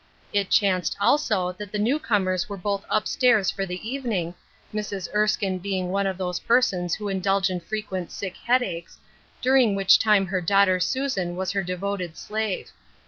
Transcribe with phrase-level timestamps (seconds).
[0.33, 4.33] It chanced, also, that the new comers were both up stairs for the evening,
[4.73, 5.07] Mrs.
[5.13, 8.97] Erskine being one of those persons who indulge in frequent sick headaches,
[9.43, 12.71] during which time her daughter Sui^an was her devoted slave.